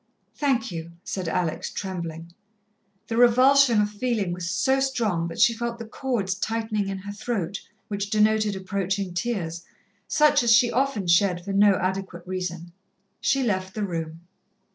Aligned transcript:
"Thank 0.33 0.71
you," 0.71 0.93
said 1.03 1.27
Alex, 1.27 1.69
trembling. 1.69 2.33
The 3.07 3.17
revulsion 3.17 3.79
of 3.83 3.91
feeling 3.91 4.33
was 4.33 4.49
so 4.49 4.79
strong 4.79 5.27
that 5.27 5.39
she 5.39 5.53
felt 5.53 5.77
the 5.77 5.85
chords 5.85 6.33
tightening 6.33 6.87
in 6.89 6.97
her 6.97 7.11
throat, 7.11 7.61
which 7.87 8.09
denoted 8.09 8.55
approaching 8.55 9.13
tears, 9.13 9.63
such 10.07 10.41
as 10.41 10.51
she 10.51 10.71
often 10.71 11.05
shed 11.05 11.45
for 11.45 11.53
no 11.53 11.75
adequate 11.75 12.25
reason. 12.25 12.71
She 13.19 13.43
left 13.43 13.75
the 13.75 13.85
room. 13.85 14.21